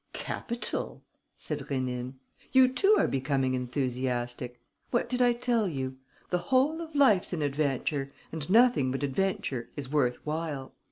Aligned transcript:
"Capital!" 0.13 1.03
said 1.37 1.59
Rénine. 1.59 2.13
"You 2.51 2.69
too 2.73 2.95
are 2.97 3.07
becoming 3.07 3.53
enthusiastic. 3.53 4.59
What 4.89 5.07
did 5.07 5.21
I 5.21 5.31
tell 5.33 5.67
you? 5.67 5.97
The 6.31 6.39
whole 6.49 6.81
of 6.81 6.95
life's 6.95 7.33
an 7.33 7.43
adventure; 7.43 8.11
and 8.31 8.49
nothing 8.49 8.89
but 8.89 9.03
adventure 9.03 9.69
is 9.75 9.91
worth 9.91 10.15
while. 10.25 10.73